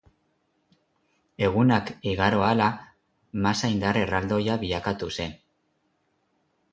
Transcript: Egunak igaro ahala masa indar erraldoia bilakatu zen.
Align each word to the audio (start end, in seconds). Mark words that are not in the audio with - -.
Egunak 1.47 1.91
igaro 2.11 2.39
ahala 2.45 2.69
masa 3.47 3.69
indar 3.73 3.99
erraldoia 4.05 4.57
bilakatu 4.65 5.11
zen. 5.17 5.37